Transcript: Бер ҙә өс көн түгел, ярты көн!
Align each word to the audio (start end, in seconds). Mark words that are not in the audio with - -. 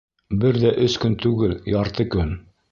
Бер 0.43 0.57
ҙә 0.63 0.71
өс 0.85 0.95
көн 1.05 1.19
түгел, 1.27 1.55
ярты 1.77 2.11
көн! 2.17 2.37